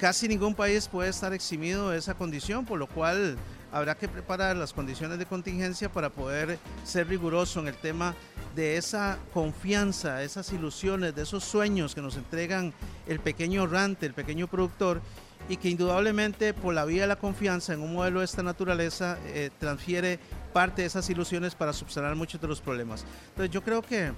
[0.00, 3.36] casi ningún país puede estar eximido de esa condición, por lo cual
[3.72, 8.14] habrá que preparar las condiciones de contingencia para poder ser riguroso en el tema
[8.54, 12.72] de esa confianza, esas ilusiones, de esos sueños que nos entregan
[13.06, 15.00] el pequeño rante, el pequeño productor
[15.48, 19.18] y que indudablemente por la vía de la confianza en un modelo de esta naturaleza
[19.26, 20.18] eh, transfiere
[20.52, 23.04] parte de esas ilusiones para subsanar muchos de los problemas.
[23.30, 24.12] Entonces yo creo que,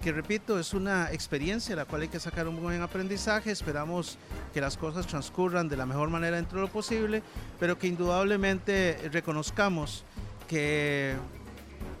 [0.00, 4.18] que, repito, es una experiencia la cual hay que sacar un buen aprendizaje, esperamos
[4.52, 7.22] que las cosas transcurran de la mejor manera dentro de lo posible,
[7.60, 10.04] pero que indudablemente reconozcamos
[10.48, 11.16] que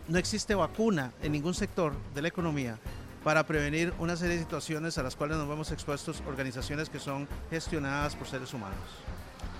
[0.08, 2.78] no existe vacuna en ningún sector de la economía
[3.22, 7.26] para prevenir una serie de situaciones a las cuales nos vemos expuestos organizaciones que son
[7.50, 8.76] gestionadas por seres humanos.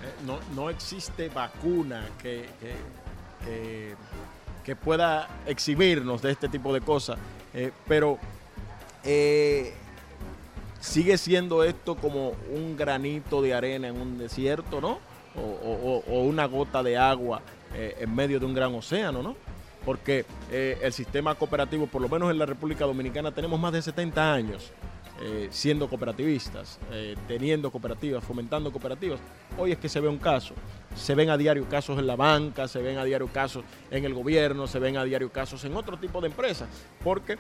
[0.02, 2.46] Eh, no, existe vacuna que,
[4.64, 7.18] que, pueda eximirnos de este tipo de cosas,
[7.54, 8.18] eh, pero
[9.02, 9.72] eh,
[10.80, 14.98] sigue siendo esto como un granito de arena en un desierto, ¿no?
[15.36, 17.42] O, o una gota de agua
[17.74, 19.34] en medio de un gran océano, ¿no?
[19.84, 23.82] Porque eh, el sistema cooperativo, por lo menos en la República Dominicana, tenemos más de
[23.82, 24.72] 70 años
[25.20, 29.20] eh, siendo cooperativistas, eh, teniendo cooperativas, fomentando cooperativas.
[29.58, 30.54] Hoy es que se ve un caso.
[30.96, 34.14] Se ven a diario casos en la banca, se ven a diario casos en el
[34.14, 36.68] gobierno, se ven a diario casos en otro tipo de empresas,
[37.02, 37.38] porque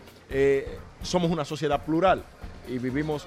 [1.02, 2.24] somos una sociedad plural
[2.68, 3.26] y vivimos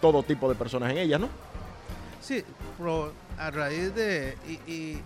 [0.00, 1.28] todo tipo de personas en ellas, ¿no?
[2.20, 2.44] Sí,
[2.78, 4.36] pero a raíz de...
[4.68, 4.98] Y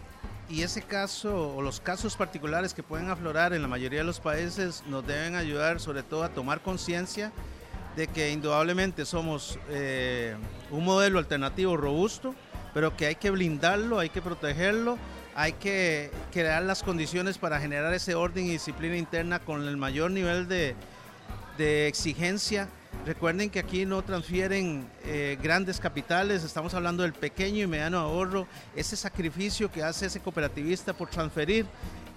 [0.49, 4.85] ese caso o los casos particulares que pueden aflorar en la mayoría de los países
[4.89, 7.33] nos deben ayudar sobre todo a tomar conciencia
[7.97, 10.37] de que indudablemente somos eh,
[10.71, 12.35] un modelo alternativo robusto,
[12.75, 14.99] pero que hay que blindarlo, hay que protegerlo,
[15.35, 20.11] hay que crear las condiciones para generar ese orden y disciplina interna con el mayor
[20.11, 20.77] nivel de
[21.89, 22.69] exigencia
[23.07, 28.49] Recuerden que aquí no transfieren eh, grandes capitales, estamos hablando del pequeño y mediano ahorro,
[28.75, 31.67] ese sacrificio que hace ese cooperativista por transferir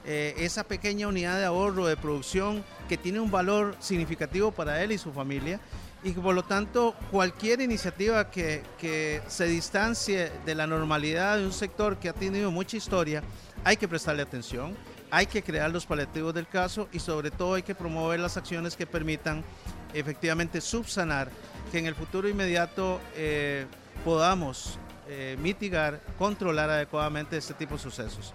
[0.03, 4.91] eh, esa pequeña unidad de ahorro, de producción, que tiene un valor significativo para él
[4.91, 5.59] y su familia,
[6.03, 11.53] y por lo tanto cualquier iniciativa que, que se distancie de la normalidad de un
[11.53, 13.21] sector que ha tenido mucha historia,
[13.63, 14.75] hay que prestarle atención,
[15.11, 18.75] hay que crear los paliativos del caso y sobre todo hay que promover las acciones
[18.75, 19.43] que permitan
[19.93, 21.29] efectivamente subsanar,
[21.71, 23.65] que en el futuro inmediato eh,
[24.05, 28.33] podamos eh, mitigar, controlar adecuadamente este tipo de sucesos.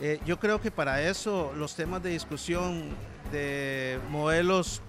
[0.00, 2.90] Eh, yo creo que para eso los temas de discusión
[3.32, 4.80] de modelos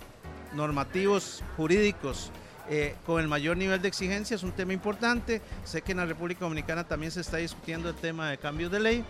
[0.53, 2.31] normativos, jurídicos,
[3.05, 5.41] con el mayor nivel de exigencia es un tema importante.
[5.63, 8.79] Sé que en la República Dominicana también se está discutiendo el tema de cambios de
[8.79, 9.05] ley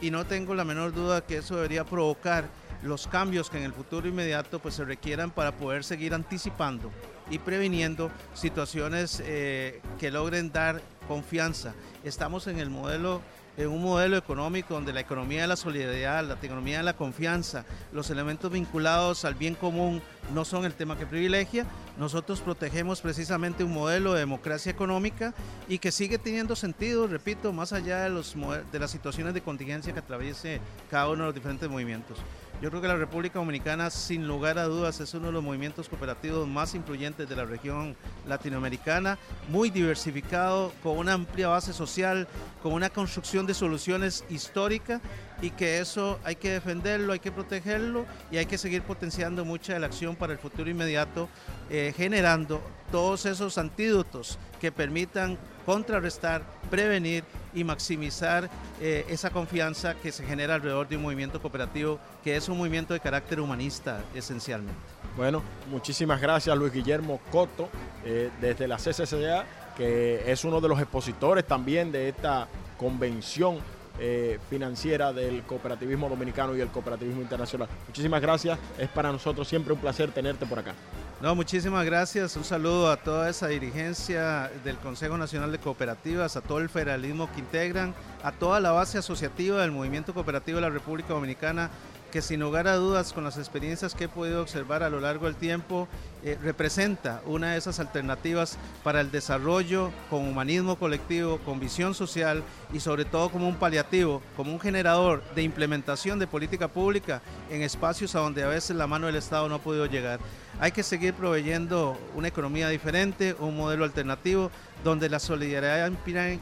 [0.00, 2.44] y no tengo la menor duda que eso debería provocar
[2.82, 6.90] los cambios que en el futuro inmediato pues, se requieran para poder seguir anticipando
[7.30, 11.74] y previniendo situaciones eh, que logren dar confianza.
[12.04, 13.20] Estamos en el modelo
[13.58, 17.64] en un modelo económico donde la economía de la solidaridad, la economía de la confianza,
[17.92, 20.00] los elementos vinculados al bien común
[20.32, 21.66] no son el tema que privilegia.
[21.98, 25.34] Nosotros protegemos precisamente un modelo de democracia económica
[25.68, 28.22] y que sigue teniendo sentido, repito, más allá de,
[28.70, 32.18] de las situaciones de contingencia que atraviese cada uno de los diferentes movimientos.
[32.60, 35.88] Yo creo que la República Dominicana, sin lugar a dudas, es uno de los movimientos
[35.88, 37.94] cooperativos más influyentes de la región
[38.26, 39.16] latinoamericana,
[39.48, 42.26] muy diversificado, con una amplia base social,
[42.60, 45.00] con una construcción de soluciones histórica
[45.40, 49.78] y que eso hay que defenderlo, hay que protegerlo y hay que seguir potenciando mucha
[49.78, 51.28] la acción para el futuro inmediato,
[51.70, 55.38] eh, generando todos esos antídotos que permitan
[55.68, 58.48] contrarrestar, prevenir y maximizar
[58.80, 62.94] eh, esa confianza que se genera alrededor de un movimiento cooperativo que es un movimiento
[62.94, 64.80] de carácter humanista esencialmente.
[65.14, 67.68] Bueno, muchísimas gracias Luis Guillermo Coto
[68.02, 69.44] eh, desde la CCCA,
[69.76, 73.58] que es uno de los expositores también de esta convención
[74.00, 77.68] eh, financiera del cooperativismo dominicano y el cooperativismo internacional.
[77.86, 80.74] Muchísimas gracias, es para nosotros siempre un placer tenerte por acá.
[81.20, 82.36] No, muchísimas gracias.
[82.36, 87.28] Un saludo a toda esa dirigencia del Consejo Nacional de Cooperativas, a todo el federalismo
[87.32, 91.70] que integran, a toda la base asociativa del movimiento cooperativo de la República Dominicana
[92.10, 95.26] que sin lugar a dudas con las experiencias que he podido observar a lo largo
[95.26, 95.88] del tiempo
[96.24, 102.42] eh, representa una de esas alternativas para el desarrollo con humanismo colectivo, con visión social
[102.72, 107.62] y sobre todo como un paliativo, como un generador de implementación de política pública en
[107.62, 110.18] espacios a donde a veces la mano del Estado no ha podido llegar.
[110.60, 114.50] Hay que seguir proveyendo una economía diferente, un modelo alternativo
[114.82, 115.90] donde la solidaridad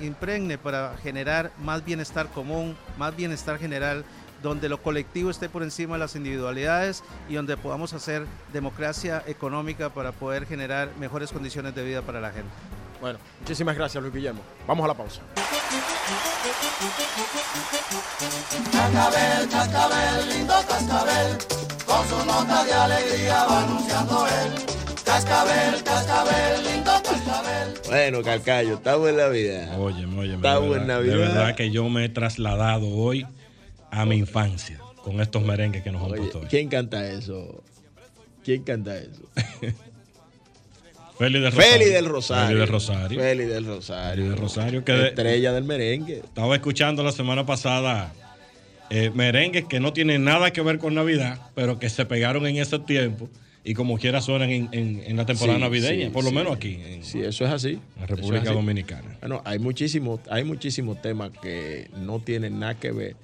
[0.01, 4.05] impregne para generar más bienestar común, más bienestar general
[4.47, 9.91] donde lo colectivo esté por encima de las individualidades y donde podamos hacer democracia económica
[9.91, 12.51] para poder generar mejores condiciones de vida para la gente.
[13.01, 14.41] Bueno, muchísimas gracias Luis Guillermo.
[14.67, 15.21] Vamos a la pausa.
[18.73, 21.39] Cascabel, cascabel, lindo cascabel,
[21.85, 24.53] con su nota de alegría va anunciando él.
[25.05, 27.75] Cascabel, cascabel, lindo cascabel.
[27.87, 29.77] Bueno, Calcayo, estamos en la vida.
[29.77, 31.15] Oye, oye, Estamos en Navidad.
[31.15, 33.27] De verdad que yo me he trasladado hoy
[33.91, 36.47] a mi infancia con estos merengues que nos han puesto hoy.
[36.49, 37.63] ¿Quién canta eso?
[38.45, 39.23] ¿Quién canta eso?
[41.19, 41.73] Feli del Rosario.
[41.79, 42.47] Feli del Rosario.
[42.47, 43.21] Feli del Rosario.
[43.21, 44.15] Feli del Rosario.
[44.17, 46.17] Feli del Rosario, que de- Estrella del merengue.
[46.19, 48.13] Estaba escuchando la semana pasada
[48.91, 52.57] eh, merengues que no tienen nada que ver con Navidad, pero que se pegaron en
[52.57, 53.31] ese tiempo
[53.65, 56.37] y como quiera suenan en, en- en la temporada Sí, navideña, sí, por lo sí.
[56.37, 57.81] menos aquí, en Sí, eso es así.
[57.99, 58.53] la Eso República.
[58.53, 59.17] Dominicana.
[59.21, 63.17] Bueno, hay muchísimos hay muchísimos temas que no tienen nada que ver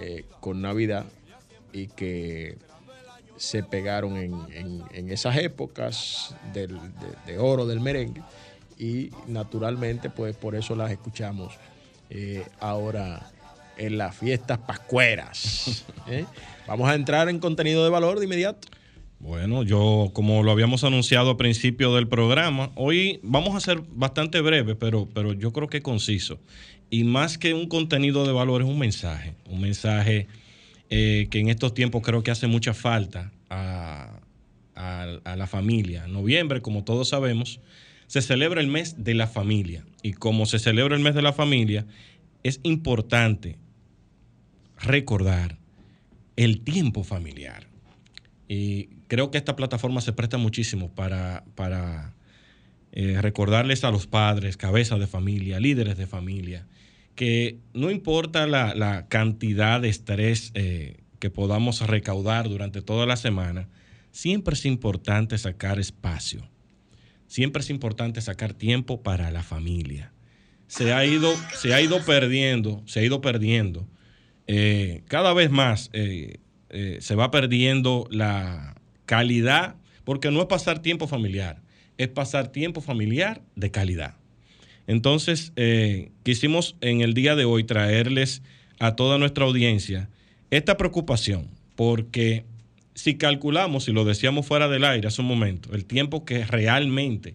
[0.00, 1.06] eh, con Navidad
[1.72, 2.56] y que
[3.36, 6.78] se pegaron en, en- en esas épocas del-
[7.26, 8.22] de, de oro del merengue
[8.78, 11.54] y naturalmente pues por eso las escuchamos
[12.10, 13.30] eh, ahora
[13.76, 15.84] en las fiestas pascueras.
[16.08, 16.24] ¿eh?
[16.66, 18.68] Vamos a entrar en contenido de valor de inmediato.
[19.18, 24.40] Bueno, yo como lo habíamos anunciado al principio del programa, hoy vamos a ser bastante
[24.42, 26.38] breve, pero, pero yo creo que conciso.
[26.94, 30.28] Y más que un contenido de valor es un mensaje, un mensaje
[30.90, 34.20] eh, que en estos tiempos creo que hace mucha falta a,
[34.76, 36.04] la familia.
[36.04, 37.58] En noviembre, como todos sabemos,
[38.06, 39.84] se celebra el mes de la familia.
[40.04, 41.84] Y como se celebra el mes de la familia,
[42.44, 43.58] es importante
[44.78, 45.58] recordar
[46.36, 47.66] el tiempo familiar.
[48.46, 52.14] Y creo que esta plataforma se presta muchísimo para, para
[52.92, 56.68] eh, recordarles a los padres, cabezas de familia, líderes de familia,
[57.14, 63.16] que no importa la, la cantidad de estrés eh, que podamos recaudar durante toda la
[63.16, 63.68] semana,
[64.10, 66.48] siempre es importante sacar espacio.
[67.26, 70.12] Siempre es importante sacar tiempo para la familia.
[70.66, 73.88] Se ha ido, se ha ido perdiendo, se ha ido perdiendo.
[74.46, 76.38] eh, cada vez más eh,
[77.00, 78.74] se va perdiendo la
[79.06, 81.62] calidad, porque no es pasar tiempo familiar,
[81.96, 84.16] es pasar tiempo familiar de calidad.
[84.86, 88.42] Entonces, eh, quisimos en el día de hoy traerles
[88.78, 90.08] a toda nuestra audiencia
[90.50, 92.44] esta preocupación, porque
[92.94, 97.34] si calculamos, y lo decíamos fuera del aire hace un momento, el tiempo que realmente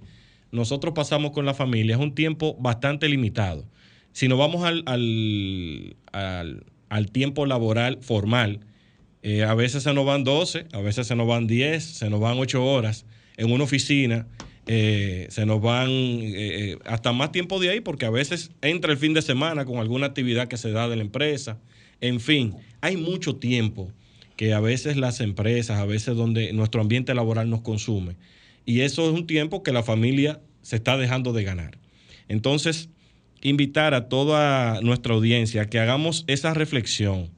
[0.51, 3.65] nosotros pasamos con la familia es un tiempo bastante limitado.
[4.13, 5.95] Si nos vamos al, al-
[6.89, 8.61] al- tiempo laboral formal,
[9.21, 12.19] eh, a veces se nos van 12, a veces se nos van 10, se nos
[12.19, 13.05] van 8 horas
[13.37, 14.27] en una oficina,
[14.71, 16.33] eh, se nos van eh,
[16.73, 19.77] eh, hasta más tiempo de ahí porque a veces entra el fin de semana con
[19.79, 21.57] alguna actividad que se da de la empresa.
[22.01, 23.91] En fin, hay mucho tiempo
[24.35, 28.15] que a veces las empresas, a veces donde nuestro ambiente laboral nos consume.
[28.63, 31.79] Y eso es un tiempo que la familia se está dejando de ganar.
[32.27, 32.89] Entonces,
[33.41, 37.31] invitar a toda nuestra audiencia a que hagamos esa reflexión.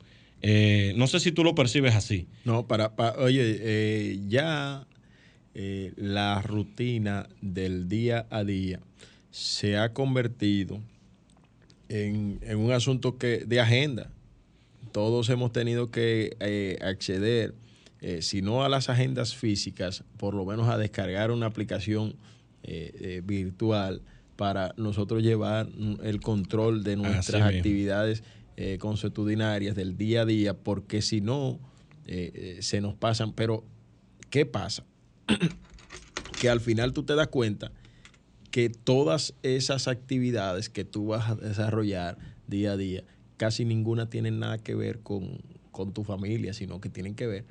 [0.95, 2.27] No sé si tú lo percibes así.
[2.43, 4.85] No, para, pa- oye, ya
[5.53, 8.79] eh, la rutina del día a día
[9.31, 10.79] se ha convertido
[11.89, 14.11] en, en un asunto que de agenda.
[14.93, 17.53] Todos hemos tenido que eh, acceder,
[17.99, 22.15] eh, si no a las agendas físicas, por lo menos a descargar una aplicación
[23.23, 24.03] virtual
[24.35, 25.67] para nosotros llevar
[26.03, 28.23] el control de nuestras actividades
[28.77, 31.59] consuetudinarias del día a día, porque si no,
[32.59, 33.33] se nos pasan.
[33.33, 33.63] Pero,
[34.29, 34.83] ¿qué pasa?
[36.39, 37.71] Que al final tú te das cuenta
[38.49, 42.17] que todas esas actividades que tú vas a desarrollar
[42.47, 43.03] día a día,
[43.37, 45.39] casi ninguna tienen nada que ver con,
[45.71, 47.45] con tu familia, sino que tienen que ver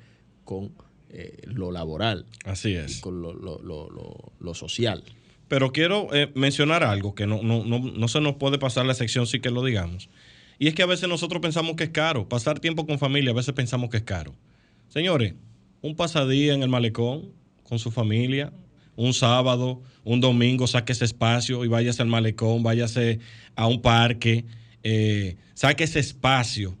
[0.45, 0.71] con
[1.09, 2.99] eh, lo laboral Así y es.
[3.01, 5.03] con lo, lo- lo- lo- lo social.
[5.47, 8.93] Pero quiero eh, mencionar algo que no, no, no, no se nos puede pasar la
[8.93, 10.07] sección sí que lo digamos.
[10.59, 12.29] Y es que a veces nosotros pensamos que es caro.
[12.29, 14.33] Pasar tiempo con familia, a veces pensamos que es caro.
[14.89, 15.33] Señores,
[15.81, 17.31] un pasadía en el malecón
[17.71, 18.51] con su familia,
[18.97, 23.19] un sábado, un domingo, saque ese espacio y váyase al malecón, váyase
[23.55, 24.43] a un parque,
[24.83, 26.77] eh, saque ese espacio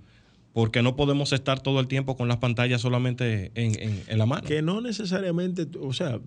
[0.51, 4.25] porque no podemos estar todo el tiempo con las pantallas solamente en, en- en la
[4.25, 4.45] mano.
[4.45, 6.19] Que no necesariamente, o sea,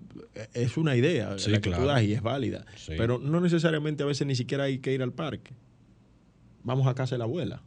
[0.55, 1.83] es una idea Sí, la que claro.
[1.83, 2.65] tú das y es válida.
[2.75, 2.93] Sí.
[2.97, 5.53] Pero no necesariamente a veces ni siquiera hay que ir al parque.
[6.63, 7.61] Vamos a casa de la abuela.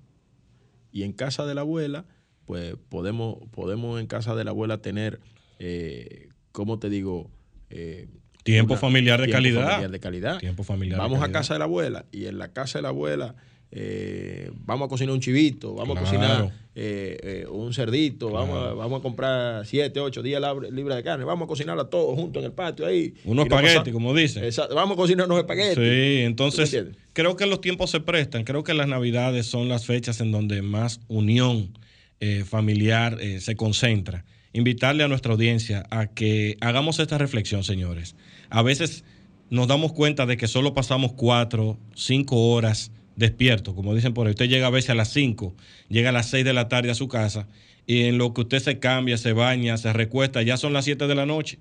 [0.90, 2.07] Y en casa de la abuela,
[2.44, 5.20] pues podemos, podemos en casa de la abuela tener,
[5.61, 7.30] eh, ¿cómo te digo?
[7.70, 8.09] Eh,
[8.42, 9.68] Tiempo una- familiar de tiempo calidad.
[9.68, 10.38] familiar de calidad.
[10.40, 12.88] Tiempo familiar de Vamos a casa de la abuela y en la casa de la
[12.88, 13.36] abuela
[13.70, 18.61] eh, vamos a cocinar un chivito, vamos a cocinar eh, eh, un cerdito, vamos, a,
[18.61, 18.76] Claro.
[18.76, 22.40] vamos a comprar 7, 8, 10 lab- libras de carne, vamos a cocinarla todos juntos
[22.40, 23.14] en el patio ahí.
[23.24, 24.42] Unos espaguetis, como dicen.
[24.42, 25.74] Exacto, vamos a cocinar unos espaguetis.
[25.76, 26.74] Sí, entonces
[27.12, 28.42] creo que los tiempos se prestan.
[28.44, 31.76] Creo que las navidades son las fechas en donde más unión
[32.20, 34.24] eh, familiar eh, se concentra.
[34.59, 38.16] Invitarle a nuestra audiencia a que hagamos esta reflexión, señores.
[38.50, 39.04] A veces
[39.50, 44.32] nos damos cuenta de que solo pasamos cuatro, cinco horas despiertos, como dicen por ahí.
[44.32, 45.54] Usted llega a veces a las cinco,
[45.88, 47.46] llega a las seis de la tarde a su casa
[47.86, 51.06] y en lo que usted se cambia, se baña, se recuesta, ya son las siete
[51.06, 51.61] de la noche.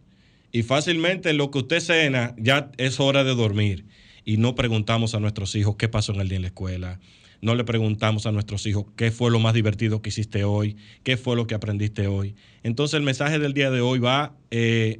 [0.51, 3.85] Y fácilmente en lo que usted cena ya es hora de dormir.
[4.25, 6.99] Y no preguntamos a nuestros hijos qué pasó en el día en la escuela.
[7.41, 11.17] No le preguntamos a nuestros hijos qué fue lo más divertido que hiciste hoy, qué
[11.17, 12.35] fue lo que aprendiste hoy.
[12.63, 14.99] Entonces el mensaje del día de hoy va eh,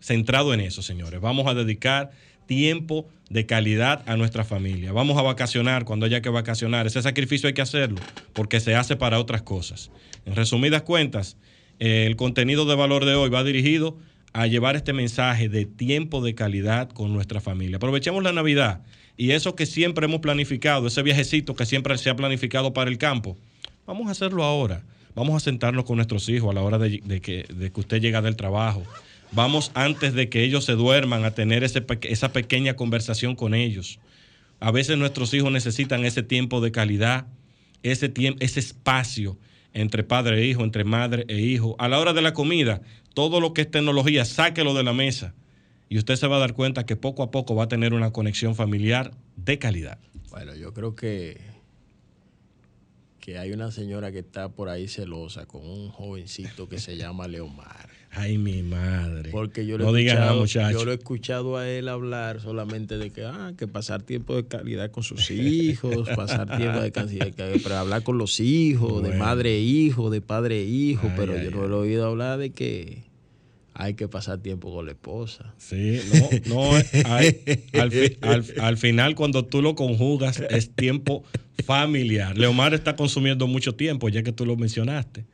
[0.00, 1.20] centrado en eso, señores.
[1.20, 2.10] Vamos a dedicar
[2.46, 4.92] tiempo de calidad a nuestra familia.
[4.92, 6.86] Vamos a vacacionar cuando haya que vacacionar.
[6.86, 8.00] Ese sacrificio hay que hacerlo
[8.32, 9.90] porque se hace para otras cosas.
[10.24, 11.36] En resumidas cuentas,
[11.78, 13.98] eh, el contenido de valor de hoy va dirigido
[14.32, 17.76] a llevar este mensaje de tiempo de calidad con nuestra familia.
[17.76, 18.82] Aprovechemos la Navidad
[19.18, 22.96] y eso que siempre hemos planificado, ese viajecito que siempre se ha planificado para el
[22.96, 23.36] campo,
[23.84, 24.82] vamos a hacerlo ahora.
[25.14, 27.44] Vamos a sentarnos con nuestros hijos a la hora de, que,
[27.74, 28.84] usted llega del trabajo.
[29.32, 33.98] Vamos antes de que ellos se duerman a tener esa pequeña conversación con ellos.
[34.60, 37.26] A veces nuestros hijos necesitan ese tiempo de calidad,
[37.82, 39.36] ese, tiempo, ese espacio
[39.74, 41.74] entre padre e hijo, entre madre e hijo.
[41.80, 42.80] A la hora de la comida,
[43.12, 45.34] todo lo que es tecnología, sáquelo de la mesa.
[45.88, 48.12] Y usted se va a dar cuenta que poco a poco va a tener una
[48.12, 49.98] conexión familiar de calidad.
[50.30, 51.40] Bueno, yo creo que,
[53.20, 57.26] que hay una señora que está por ahí celosa con un jovencito que se llama
[57.26, 57.88] Leomar.
[58.10, 59.30] Ay, mi madre.
[59.30, 60.80] Porque yo no digan muchachos.
[60.80, 64.46] yo lo he escuchado a él hablar solamente de que, ah, que pasar tiempo de
[64.46, 69.56] calidad con sus hijos, pasar tiempo de calidad, pero hablar con los hijos, de madre
[69.56, 72.38] e hijo, de padre e hijo, Ay, pero ay, yo no lo he oído hablar
[72.38, 73.07] de que
[73.80, 75.54] hay que pasar tiempo con la esposa.
[75.56, 76.74] Sí, no, no,
[77.04, 77.40] hay-
[77.74, 81.22] al, fi- al- al final cuando tú lo conjugas es tiempo
[81.64, 82.36] familiar.
[82.36, 85.24] Leomar está consumiendo mucho tiempo, ya que tú lo mencionaste,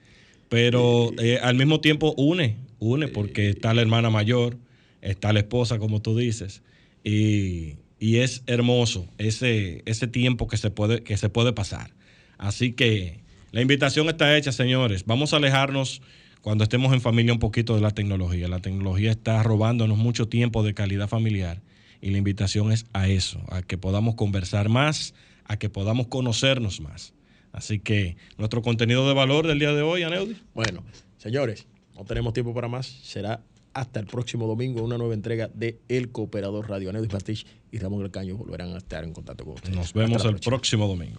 [0.49, 4.59] pero eh, al mismo tiempo une, une porque está la hermana mayor,
[5.01, 6.63] está la esposa, como tú dices,
[7.03, 11.93] y, y es hermoso ese, ese tiempo que se, puede, que se puede pasar.
[12.37, 13.21] Así que
[13.53, 15.05] la invitación está hecha, señores.
[15.07, 16.03] Vamos a alejarnos
[16.45, 18.49] cuando estemos en familia un poquito de la tecnología.
[18.49, 21.63] La tecnología está robándonos mucho tiempo de calidad familiar
[22.03, 25.15] y la invitación es a eso, a que podamos conversar más,
[25.47, 27.15] a que podamos conocernos más.
[27.53, 30.37] Así que nuestro contenido de valor del día de hoy, Aneudi.
[30.53, 30.85] Bueno,
[31.17, 32.89] señores, no tenemos tiempo para más.
[32.89, 33.41] Será
[33.73, 36.91] hasta el próximo domingo una nueva entrega de El Cooperador Radio.
[36.91, 39.75] Aneudis Pastich y Ramón Del Caño volverán a estar en contacto con ustedes.
[39.75, 41.13] Nos vemos el próximo domingo.